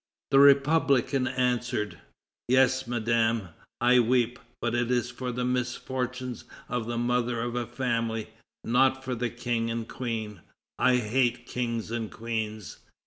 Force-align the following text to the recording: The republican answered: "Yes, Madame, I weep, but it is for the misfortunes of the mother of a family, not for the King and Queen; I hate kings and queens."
The 0.31 0.39
republican 0.39 1.27
answered: 1.27 1.99
"Yes, 2.47 2.87
Madame, 2.87 3.49
I 3.79 3.99
weep, 3.99 4.39
but 4.59 4.73
it 4.73 4.89
is 4.89 5.11
for 5.11 5.31
the 5.31 5.45
misfortunes 5.45 6.43
of 6.67 6.87
the 6.87 6.97
mother 6.97 7.39
of 7.39 7.53
a 7.53 7.67
family, 7.67 8.31
not 8.63 9.03
for 9.03 9.13
the 9.13 9.29
King 9.29 9.69
and 9.69 9.87
Queen; 9.87 10.41
I 10.79 10.95
hate 10.95 11.45
kings 11.45 11.91
and 11.91 12.09
queens." 12.11 12.79